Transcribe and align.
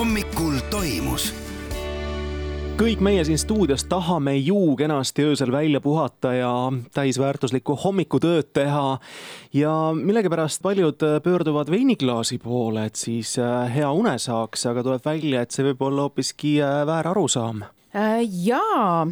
hommikul 0.00 0.54
toimus. 0.72 1.26
Kõik 2.80 3.02
meie 3.04 3.20
siin 3.28 3.36
stuudios 3.36 3.82
tahame 3.84 4.32
ju 4.38 4.72
kenasti 4.80 5.26
öösel 5.28 5.50
välja 5.52 5.80
puhata 5.84 6.30
ja 6.32 6.52
täisväärtuslikku 6.96 7.74
hommikutööd 7.82 8.48
teha. 8.56 8.98
ja 9.52 9.72
millegipärast 9.94 10.62
paljud 10.62 11.04
pöörduvad 11.22 11.70
veiniklaasi 11.70 12.38
poole, 12.38 12.86
et 12.86 12.96
siis 12.96 13.34
äh, 13.38 13.74
hea 13.74 13.90
une 13.92 14.14
saaks, 14.18 14.64
aga 14.66 14.82
tuleb 14.82 15.04
välja, 15.04 15.42
et 15.42 15.50
see 15.50 15.66
võib 15.68 15.84
olla 15.84 16.06
hoopiski 16.08 16.54
äh, 16.62 16.86
väär 16.88 17.10
arusaam. 17.10 17.60
Äh, 17.92 18.22
jaa, 18.46 19.04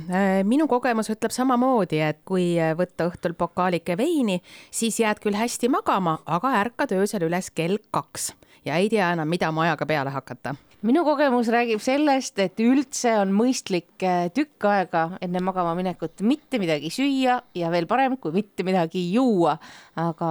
minu 0.44 0.68
kogemus 0.68 1.12
ütleb 1.12 1.34
samamoodi, 1.36 2.00
et 2.00 2.22
kui 2.24 2.54
võtta 2.80 3.10
õhtul 3.10 3.36
pokaalike 3.36 3.98
veini, 4.00 4.40
siis 4.70 5.02
jääd 5.04 5.20
küll 5.20 5.36
hästi 5.36 5.68
magama, 5.68 6.22
aga 6.24 6.54
ärkad 6.62 6.96
öösel 6.96 7.28
üles 7.28 7.52
kell 7.52 7.76
kaks 7.90 8.32
ja 8.64 8.80
ei 8.80 8.88
tea 8.88 9.12
enam, 9.12 9.28
mida 9.28 9.52
mu 9.52 9.66
ajaga 9.66 9.86
peale 9.86 10.16
hakata 10.16 10.56
minu 10.86 11.02
kogemus 11.06 11.48
räägib 11.50 11.80
sellest, 11.82 12.38
et 12.42 12.60
üldse 12.62 13.14
on 13.18 13.32
mõistlik 13.34 14.04
äh, 14.06 14.28
tükk 14.34 14.68
aega 14.70 15.04
enne 15.24 15.42
magama 15.42 15.74
minekut 15.78 16.22
mitte 16.26 16.60
midagi 16.62 16.90
süüa 16.94 17.40
ja 17.58 17.70
veel 17.74 17.88
parem, 17.90 18.16
kui 18.20 18.34
mitte 18.36 18.66
midagi 18.66 19.08
juua. 19.12 19.58
aga 19.98 20.30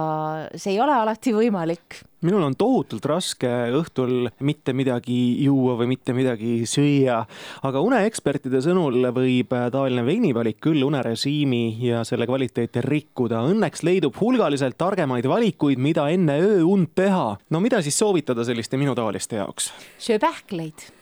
see 0.56 0.72
ei 0.76 0.80
ole 0.80 0.94
alati 0.94 1.34
võimalik 1.36 2.00
minul 2.26 2.42
on 2.42 2.56
tohutult 2.58 3.04
raske 3.06 3.50
õhtul 3.78 4.28
mitte 4.44 4.74
midagi 4.76 5.18
juua 5.44 5.76
või 5.78 5.92
mitte 5.94 6.14
midagi 6.16 6.66
süüa, 6.68 7.20
aga 7.68 7.82
uneekspertide 7.84 8.60
sõnul 8.64 9.10
võib 9.14 9.54
tavaline 9.54 10.04
veinivalik 10.06 10.58
küll 10.64 10.82
unerežiimi 10.86 11.78
ja 11.84 12.02
selle 12.08 12.26
kvaliteeti 12.28 12.82
rikkuda. 12.84 13.44
Õnneks 13.52 13.84
leidub 13.86 14.18
hulgaliselt 14.18 14.78
targemaid 14.80 15.28
valikuid, 15.30 15.78
mida 15.78 16.08
enne 16.10 16.38
ööund 16.42 16.94
teha. 16.98 17.36
no 17.50 17.60
mida 17.62 17.82
siis 17.82 17.98
soovitada 17.98 18.44
selliste 18.44 18.76
minutaoliste 18.80 19.38
jaoks? 19.38 19.72
söö 19.98 20.18
pähkleid. 20.18 20.97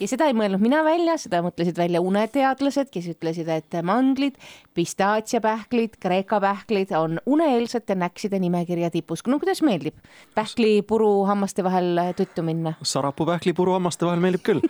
Ja 0.00 0.08
seda 0.08 0.28
ei 0.30 0.36
mõelnud 0.36 0.62
mina 0.62 0.82
välja, 0.86 1.16
seda 1.20 1.42
mõtlesid 1.44 1.78
välja 1.78 2.00
uneteadlased, 2.04 2.90
kes 2.92 3.08
ütlesid, 3.14 3.48
et 3.52 3.78
mandlid, 3.86 4.38
pistaatsiapähklid, 4.74 5.98
kreeka 6.00 6.40
pähklid 6.40 6.92
on 6.96 7.18
uneeelsete 7.26 7.94
näkside 7.94 8.38
nimekirja 8.42 8.90
tipus. 8.90 9.24
no 9.26 9.38
kuidas 9.38 9.62
meeldib 9.62 9.94
pähklipuru 10.34 11.24
hammaste 11.24 11.64
vahel 11.64 12.00
tuttu 12.16 12.42
minna? 12.42 12.74
sarapuu 12.82 13.26
pähklipuru 13.26 13.72
hammaste 13.72 14.06
vahel 14.06 14.20
meeldib 14.20 14.42
küll 14.42 14.60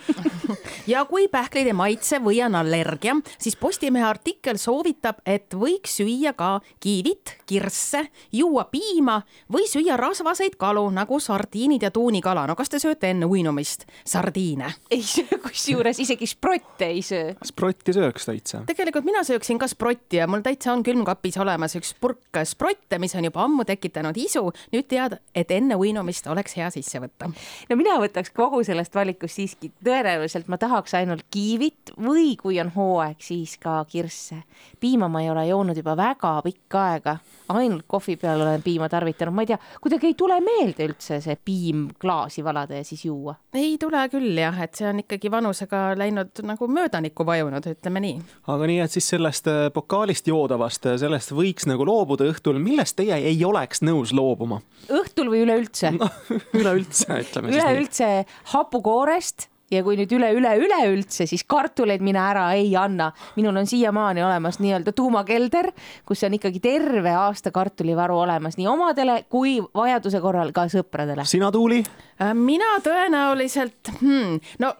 ja 0.92 1.04
kui 1.04 1.28
pähklid 1.28 1.66
ei 1.66 1.76
maitse 1.76 2.18
või 2.22 2.42
on 2.44 2.54
allergia, 2.58 3.16
siis 3.38 3.56
Postimehe 3.56 4.04
artikkel 4.04 4.58
soovitab, 4.58 5.22
et 5.26 5.54
võiks 5.54 5.96
süüa 6.00 6.32
ka 6.36 6.60
kiivit, 6.80 7.36
kirsse, 7.46 8.06
juua 8.32 8.64
piima 8.70 9.20
või 9.52 9.68
süüa 9.70 9.96
rasvaseid 10.00 10.56
kalu 10.58 10.84
nagu 10.90 11.20
sardiinid 11.20 11.82
ja 11.82 11.90
tuunikala. 11.90 12.46
no 12.46 12.56
kas 12.56 12.68
te 12.68 12.78
sööte 12.82 13.10
enne 13.10 13.26
uinumist 13.26 13.86
sardiine? 14.04 14.61
Ei 14.90 15.02
söö, 15.02 15.38
kusjuures 15.42 16.00
isegi 16.02 16.26
sprotte 16.26 16.88
ei 16.90 17.02
söö. 17.02 17.34
sprotti 17.44 17.94
sööks 17.96 18.28
täitsa. 18.28 18.62
tegelikult 18.66 19.04
mina 19.08 19.24
sööksin 19.26 19.58
ka 19.58 19.68
sprotti 19.70 20.20
ja 20.20 20.26
mul 20.30 20.44
täitsa 20.44 20.72
on 20.72 20.82
külmkapis 20.86 21.38
olemas 21.42 21.76
üks 21.78 21.94
purk 22.00 22.42
sprotte, 22.44 22.98
mis 23.02 23.14
on 23.18 23.24
juba 23.24 23.44
ammu 23.44 23.64
tekitanud 23.68 24.16
isu. 24.16 24.44
nüüd 24.72 24.88
tead, 24.88 25.18
et 25.34 25.50
enne 25.50 25.76
uinumist 25.78 26.26
oleks 26.26 26.56
hea 26.56 26.70
sisse 26.74 27.00
võtta. 27.02 27.30
no 27.68 27.76
mina 27.76 27.98
võtaks 28.02 28.32
kogu 28.36 28.62
sellest 28.64 28.94
valikust 28.94 29.40
siiski 29.40 29.72
tõenäoliselt 29.84 30.48
ma 30.48 30.58
tahaks 30.60 30.94
ainult 30.98 31.26
kiivit 31.30 31.94
või 31.98 32.36
kui 32.40 32.60
on 32.60 32.72
hooaeg, 32.74 33.20
siis 33.22 33.56
ka 33.62 33.82
kirsse. 33.88 34.42
piima 34.80 35.08
ma 35.08 35.22
ei 35.22 35.30
ole 35.30 35.46
joonud 35.46 35.76
juba 35.76 35.96
väga 35.96 36.34
pikka 36.44 36.84
aega, 36.92 37.16
ainult 37.48 37.86
kohvi 37.86 38.16
peal 38.16 38.40
olen 38.40 38.62
piima 38.62 38.88
tarvitanud, 38.88 39.34
ma 39.34 39.44
ei 39.44 39.52
tea, 39.52 39.58
kuidagi 39.80 40.12
ei 40.12 40.14
tule 40.18 40.38
meelde 40.44 40.88
üldse 40.88 41.20
see 41.24 41.38
piim 41.44 41.88
klaasi 42.00 42.44
valada 42.44 42.78
ja 42.80 42.84
siis 42.84 43.04
juua. 43.04 43.34
ei 43.54 43.76
tule 43.80 44.02
küll 44.12 44.38
jah, 44.42 44.58
et 44.64 44.78
see 44.78 44.88
on 44.88 45.02
ikkagi 45.02 45.30
vanusega 45.32 45.82
läinud 45.98 46.42
nagu 46.46 46.68
möödanikku 46.70 47.26
vajunud, 47.26 47.66
ütleme 47.74 48.02
nii. 48.04 48.16
aga 48.54 48.70
nii, 48.70 48.80
et 48.84 48.96
siis 48.96 49.08
sellest 49.14 49.48
äh, 49.50 49.62
pokaalist 49.74 50.28
joodavast, 50.30 50.88
äh, 50.90 50.98
sellest 51.00 51.34
võiks 51.36 51.68
nagu 51.70 51.86
loobuda 51.88 52.28
õhtul, 52.30 52.60
millest 52.62 52.98
teie 53.00 53.18
ei 53.20 53.38
oleks 53.46 53.84
nõus 53.86 54.14
loobuma? 54.16 54.62
õhtul 54.90 55.30
või 55.32 55.44
üleüldse 55.46 55.94
no 55.96 56.10
üleüldse, 56.60 57.22
ütleme 57.22 57.52
siis 57.52 57.62
üleüldse 57.62 58.12
hapukoorest 58.54 59.48
ja 59.78 59.82
kui 59.84 59.96
nüüd 59.98 60.12
üle-üle-üleüldse, 60.16 61.26
siis 61.30 61.44
kartuleid 61.48 62.04
mina 62.04 62.26
ära 62.30 62.46
ei 62.56 62.74
anna. 62.76 63.12
minul 63.36 63.56
on 63.56 63.66
siiamaani 63.66 64.24
olemas 64.24 64.58
nii-öelda 64.62 64.92
tuumakelder, 64.96 65.70
kus 66.06 66.24
on 66.24 66.36
ikkagi 66.38 66.60
terve 66.60 67.14
aasta 67.16 67.50
kartulivaru 67.50 68.18
olemas 68.24 68.58
nii 68.60 68.68
omadele 68.68 69.22
kui 69.28 69.58
vajaduse 69.74 70.20
korral 70.20 70.52
ka 70.52 70.68
sõpradele. 70.72 71.24
sina, 71.24 71.50
Tuuli? 71.52 71.82
Äh, 72.20 72.34
mina 72.34 72.76
tõenäoliselt 72.84 73.92
hmm,, 74.00 74.40
no 74.58 74.74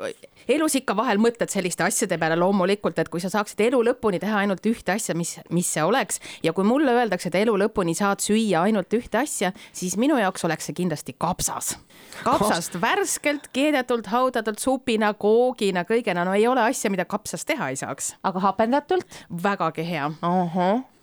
elus 0.49 0.77
ikka 0.79 0.95
vahel 0.97 1.21
mõtled 1.23 1.51
selliste 1.53 1.85
asjade 1.87 2.19
peale 2.21 2.37
loomulikult, 2.41 2.99
et 2.99 3.11
kui 3.13 3.23
sa 3.23 3.31
saaksid 3.33 3.61
elu 3.69 3.83
lõpuni 3.91 4.21
teha 4.23 4.43
ainult 4.43 4.65
ühte 4.69 4.95
asja, 4.95 5.15
mis, 5.19 5.37
mis 5.55 5.69
see 5.69 5.85
oleks 5.85 6.21
ja 6.43 6.55
kui 6.57 6.67
mulle 6.67 6.95
öeldakse, 6.97 7.31
et 7.31 7.41
elu 7.43 7.55
lõpuni 7.65 7.95
saad 7.99 8.23
süüa 8.25 8.65
ainult 8.67 8.93
ühte 8.97 9.21
asja, 9.23 9.53
siis 9.73 9.97
minu 10.01 10.19
jaoks 10.21 10.45
oleks 10.49 10.69
see 10.69 10.79
kindlasti 10.83 11.15
kapsas. 11.19 11.77
kapsast 12.25 12.79
värskelt, 12.83 13.49
keedetult, 13.55 14.11
haudatult, 14.13 14.63
supina, 14.83 15.13
koogina, 15.15 15.85
kõigena, 15.87 16.25
no 16.27 16.35
ei 16.35 16.47
ole 16.51 16.63
asja, 16.67 16.91
mida 16.91 17.05
kapsast 17.05 17.47
teha 17.47 17.71
ei 17.71 17.77
saaks. 17.77 18.17
aga 18.23 18.41
hapendatult? 18.41 19.07
vägagi 19.43 19.85
hea. 19.87 20.11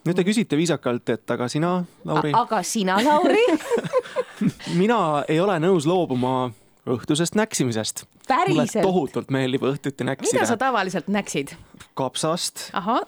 nüüd 0.06 0.16
te 0.16 0.23
küsite 0.23 0.57
viisakalt, 0.57 1.09
et 1.09 1.31
aga 1.31 1.47
sina, 1.47 1.84
Lauri? 2.06 2.34
aga 2.34 2.62
sina, 2.63 3.00
Lauri 3.03 3.45
mina 4.81 5.23
ei 5.28 5.40
ole 5.40 5.59
nõus 5.59 5.88
loobuma 5.88 6.51
õhtusest 6.90 7.35
näksimisest. 7.35 8.06
mulle 8.50 8.67
tohutult 8.81 9.31
meeldib 9.31 9.63
õhtuti 9.63 10.03
näksida. 10.03 10.41
mida 10.41 10.46
sa 10.46 10.57
tavaliselt 10.57 11.07
näksid? 11.07 11.56
kapsast. 11.96 12.69
ahah 12.73 13.07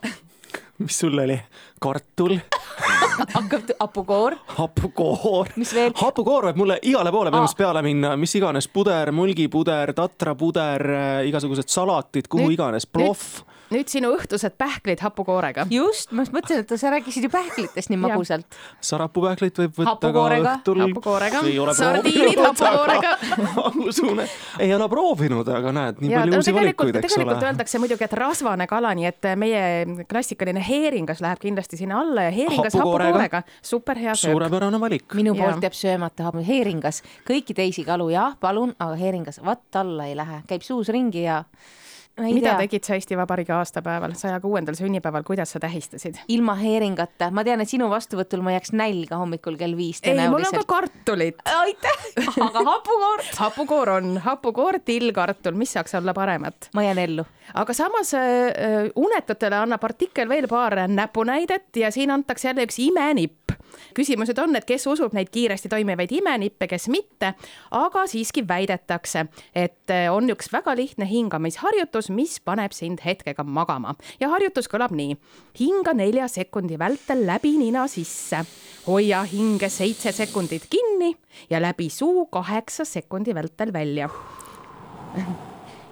mis 0.81 0.99
sul 0.99 1.19
oli? 1.19 1.37
kartul 1.81 2.37
hakkab 3.35 3.71
hapukoor. 3.79 4.35
hapukoor. 4.57 5.47
hapukoor 5.95 6.49
võib 6.49 6.59
mulle 6.61 6.79
igale 6.81 7.11
poole 7.13 7.31
põhimõtteliselt 7.33 7.61
peale 7.63 7.83
minna, 7.85 8.15
mis 8.17 8.35
iganes 8.35 8.67
puder, 8.71 9.11
mulgipuder, 9.15 9.93
tatrapuder, 9.97 10.85
igasugused 11.29 11.69
salatid, 11.69 12.29
kuhu 12.31 12.49
Nüüd- 12.49 12.57
iganes, 12.59 12.85
plohv. 12.85 13.41
Nüüd 13.71 13.91
sinu 13.91 14.11
õhtused 14.17 14.55
pähklid 14.59 15.01
hapukoorega. 15.03 15.65
just, 15.71 16.11
ma 16.11 16.25
just 16.25 16.35
mõtlesin, 16.35 16.63
et 16.65 16.73
sa 16.79 16.91
rääkisid 16.93 17.25
ju 17.27 17.31
pähklitest 17.31 17.91
nii 17.91 17.99
magusalt. 18.01 18.57
sarapupähklit 18.83 19.61
võib 19.61 19.77
võtta 19.79 20.11
Hapukoorega. 20.11 20.43
ka 20.43 20.55
õhtul. 20.59 20.81
Hapukoorega. 20.85 21.41
Sardiinid 21.77 22.35
proovinud, 22.35 22.61
hapukoorega. 22.61 23.13
aga 23.21 23.71
ma 23.77 23.87
usun, 23.87 24.21
et 24.25 24.65
ei 24.67 24.73
ole 24.75 24.89
proovinud, 24.91 25.51
aga 25.57 25.73
näed, 25.77 26.01
nii 26.03 26.11
ja 26.11 26.21
palju 26.23 26.39
uusi 26.41 26.51
tegelikult, 26.51 26.91
valikuid, 26.91 26.99
eks 27.01 27.15
tegelikult 27.15 27.37
ole. 27.37 27.49
öeldakse 27.51 27.81
muidugi, 27.83 28.07
et 28.07 28.15
rasvane 28.21 28.67
kala, 28.71 28.93
nii 28.99 29.09
et 29.11 29.29
meie 29.39 30.05
klassikaline 30.11 30.63
heeringas 30.67 31.23
läheb 31.23 31.41
kindlasti 31.41 31.79
sinna 31.79 32.01
alla 32.03 32.27
ja 32.27 32.35
heeringas 32.35 32.75
Hapukoorega. 32.75 33.11
hapukoorega, 33.11 33.43
super 33.61 33.99
hea 33.99 34.15
söök. 34.15 34.35
suurepärane 34.35 34.79
valik. 34.79 35.07
minu 35.17 35.35
poolt 35.35 35.63
jääb 35.63 35.77
söömata 35.77 36.29
hapu- 36.29 36.45
heeringas, 36.45 37.03
kõiki 37.27 37.55
teisi 37.55 37.85
kalu 37.87 38.09
jah, 38.13 38.35
palun, 38.39 38.75
aga 38.79 38.95
heeringas 38.99 39.41
vatt 39.45 39.75
alla 39.79 40.09
ei 40.09 40.17
lähe, 40.17 40.43
käib 40.47 40.65
suus 40.65 40.89
ringi 40.89 41.23
ja 41.23 41.43
mida 42.23 42.51
tea, 42.51 42.57
tegid 42.65 42.87
sa 42.87 42.97
Eesti 42.97 43.17
Vabariigi 43.17 43.53
aastapäeval, 43.55 44.15
saja 44.19 44.39
kuuendal 44.43 44.77
sünnipäeval, 44.79 45.25
kuidas 45.27 45.53
sa 45.55 45.59
tähistasid? 45.59 46.21
ilma 46.31 46.55
heeringata, 46.59 47.31
ma 47.31 47.43
tean, 47.47 47.61
et 47.63 47.69
sinu 47.69 47.89
vastuvõtul 47.91 48.43
ma 48.45 48.55
jääks 48.55 48.73
nälga 48.77 49.19
hommikul 49.21 49.57
kell 49.59 49.75
viis 49.77 50.01
ei, 50.03 50.17
mul 50.29 50.45
on 50.47 50.59
ka 50.61 50.65
kartulit. 50.67 51.41
aitäh, 51.45 52.07
aga 52.41 52.63
hapukoor, 52.65 53.25
hapukoor 53.43 53.93
on, 53.97 54.17
hapukoor, 54.25 54.79
tillkartul, 54.85 55.57
mis 55.57 55.73
saaks 55.77 55.95
olla 55.99 56.13
paremat? 56.13 56.69
ma 56.75 56.83
jään 56.83 56.97
ellu. 56.97 57.25
aga 57.53 57.73
samas 57.73 58.13
äh, 58.13 58.91
unetutele 58.95 59.57
annab 59.61 59.83
artikkel 59.83 60.29
veel 60.29 60.47
paar 60.47 60.75
näpunäidet 60.87 61.75
ja 61.75 61.91
siin 61.91 62.11
antakse 62.11 62.47
jälle 62.47 62.65
üks 62.67 62.79
imenipp. 62.79 63.51
küsimused 63.95 64.37
on, 64.39 64.55
et 64.55 64.65
kes 64.67 64.87
usub 64.87 65.13
neid 65.15 65.29
kiiresti 65.31 65.69
toimivaid 65.69 66.11
imenippe, 66.11 66.67
kes 66.67 66.87
mitte, 66.91 67.33
aga 67.71 68.05
siiski 68.07 68.43
väidetakse, 68.47 69.25
et 69.55 69.91
äh, 69.91 70.07
on 70.13 70.29
üks 70.29 70.51
väga 70.53 70.75
lihtne 70.75 71.07
hingamisharjutus, 71.09 72.10
mis 72.11 72.39
paneb 72.39 72.73
sind 72.75 73.01
hetkega 73.05 73.43
magama. 73.43 73.95
Ja 74.19 74.29
harjutus 74.33 74.69
kõlab 74.71 74.95
nii. 74.95 75.17
hinga 75.59 75.93
nelja 75.93 76.27
sekundi 76.27 76.79
vältel 76.79 77.25
läbi 77.27 77.57
nina 77.57 77.87
sisse, 77.87 78.43
hoia 78.87 79.23
hinge 79.23 79.69
seitse 79.69 80.11
sekundit 80.11 80.67
kinni 80.69 81.15
ja 81.49 81.59
läbi 81.61 81.89
suu 81.89 82.25
kaheksa 82.31 82.85
sekundi 82.85 83.35
vältel 83.35 83.73
välja 83.73 84.09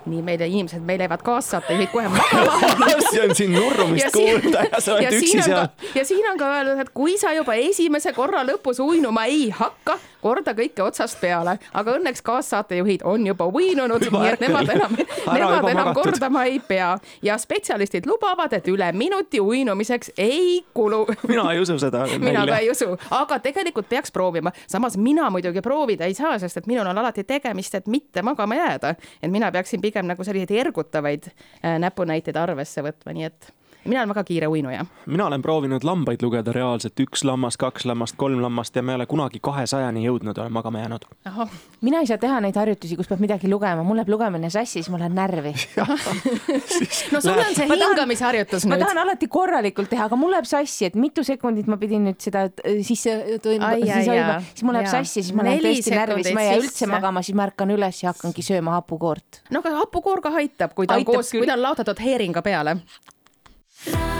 nii 0.10 0.22
meil 0.26 0.42
inimesed, 0.48 0.84
meil 0.86 1.00
lähevad 1.02 1.24
kaassaatejuhid 1.26 1.92
kohe 1.94 2.10
magama. 2.14 2.92
See 3.12 3.24
on 3.24 3.36
siin 3.36 3.54
nurrumist 3.56 4.14
kuulda 4.14 4.66
ja 4.72 4.82
sa 4.82 4.96
oled 4.96 5.18
üksi 5.20 5.42
seal. 5.42 5.68
ja 5.96 6.06
siin 6.06 6.30
on 6.32 6.38
ka 6.40 6.52
öeldud, 6.58 6.84
et 6.84 6.94
kui 6.94 7.18
sa 7.22 7.34
juba 7.38 7.56
esimese 7.60 8.14
korra 8.18 8.44
lõpus 8.48 8.82
uinuma 8.84 9.26
ei 9.30 9.50
hakka, 9.56 9.98
korda 10.22 10.54
kõike 10.56 10.84
otsast 10.84 11.20
peale, 11.22 11.56
aga 11.74 11.96
õnneks 11.98 12.24
kaassaatejuhid 12.26 13.06
on 13.08 13.26
juba 13.28 13.48
uinunud, 13.48 14.06
nii 14.12 14.32
et 14.34 14.44
nemad 14.44 14.72
enam, 14.76 14.96
nemad 15.34 15.70
enam 15.72 15.92
kordama 15.96 16.44
ei 16.50 16.60
pea. 16.60 16.92
Ja 17.26 17.38
spetsialistid 17.40 18.08
lubavad, 18.10 18.54
et 18.56 18.68
üle 18.72 18.92
minuti 18.96 19.40
uinumiseks 19.42 20.14
ei 20.18 20.64
kulu. 20.74 21.06
mina 21.28 21.52
ei 21.54 21.62
usu 21.64 21.80
seda. 21.80 22.06
mina 22.20 22.46
ka 22.48 22.58
ei 22.58 22.72
usu, 22.72 22.92
aga 23.16 23.40
tegelikult 23.44 23.90
peaks 23.90 24.12
proovima, 24.12 24.52
samas 24.68 24.98
mina 24.98 25.30
muidugi 25.30 25.62
proovida 25.62 26.06
ei 26.06 26.14
saa, 26.14 26.38
sest 26.40 26.58
et 26.58 26.68
minul 26.68 26.88
on 26.88 26.98
alati 26.98 27.24
tegemist, 27.24 27.76
et 27.76 27.88
mitte 27.88 28.22
magama 28.22 28.56
jääda, 28.60 28.96
et 29.22 29.32
mina 29.32 29.52
peaksin 29.52 29.82
pigem 29.82 29.99
nagu 30.08 30.24
selliseid 30.24 30.54
ergutavaid 30.66 31.30
äh, 31.32 31.78
näpunäiteid 31.82 32.38
arvesse 32.40 32.84
võtma, 32.86 33.16
nii 33.16 33.28
et 33.28 33.52
mina 33.90 34.02
olen 34.02 34.10
väga 34.14 34.24
kiire 34.24 34.48
uinuja. 34.48 34.86
mina 35.06 35.26
olen 35.26 35.42
proovinud 35.42 35.84
lambaid 35.84 36.22
lugeda 36.22 36.54
reaalselt, 36.54 37.00
üks 37.00 37.24
lammas, 37.26 37.58
kaks 37.58 37.86
lammast, 37.90 38.16
kolm 38.18 38.42
lammast 38.42 38.76
ja 38.76 38.84
ma 38.84 38.94
ei 38.94 39.02
ole 39.02 39.06
kunagi 39.10 39.40
kahesajani 39.42 40.06
jõudnud, 40.06 40.38
olen 40.38 40.54
magama 40.54 40.80
jäänud. 40.80 41.06
mina 41.82 42.00
ei 42.00 42.08
saa 42.08 42.18
teha 42.18 42.40
neid 42.42 42.56
harjutusi, 42.56 42.98
kus 43.00 43.10
peab 43.10 43.24
midagi 43.24 43.50
lugema, 43.50 43.84
mul 43.84 44.00
läheb 44.00 44.10
lugemine 44.14 44.50
sassi, 44.50 44.80
siis 44.80 44.90
ma 44.94 45.00
lähen 45.02 45.16
närvi 45.18 45.54
no 47.12 47.22
sul 47.22 47.38
on 47.38 47.56
see 47.56 47.68
hingamisharjutus 47.70 48.66
nüüd. 48.66 48.76
ma 48.76 48.80
tahan 48.84 49.02
alati 49.04 49.28
korralikult 49.32 49.90
teha, 49.92 50.08
aga 50.10 50.20
mul 50.20 50.34
läheb 50.36 50.48
sassi, 50.50 50.90
et 50.90 50.98
mitu 51.00 51.24
sekundit 51.28 51.70
ma 51.72 51.80
pidin 51.82 52.06
nüüd 52.10 52.20
seda 52.24 52.48
äh, 52.50 52.80
sisse 52.86 53.16
tõmbama, 53.44 53.76
siis 53.84 54.12
hoidma, 54.14 54.40
siis 54.54 54.66
mul 54.68 54.80
läheb 54.80 54.92
sassi, 54.92 55.24
siis 55.24 55.36
ma 55.36 55.48
lähen 55.48 55.64
tõesti 55.66 55.96
närvi, 55.96 56.26
siis 56.26 56.38
ma 56.38 56.46
ei 56.46 56.52
jää 56.52 56.64
üldse 56.64 56.90
magama, 56.92 57.24
siis 57.26 57.38
ma 57.40 57.48
ärkan 57.50 57.76
üles 57.76 58.04
ja 58.04 58.14
hakkangi 58.14 58.46
sööma 58.46 58.78
hapukoort. 58.80 59.44
no 59.54 59.64
aga 59.64 59.78
hapukoor 59.82 60.24
ka 60.26 60.34
aitab, 60.42 60.76
kui 60.78 60.90
ta 60.90 61.00
aitab 61.00 61.16
on 61.16 61.22
koos, 61.22 61.32
kui 61.36 61.48
ta 61.48 61.58
on 61.58 61.66
laotatud 61.68 62.04
heeringa 62.04 62.44
peale. 62.46 62.80
Love. 63.88 64.19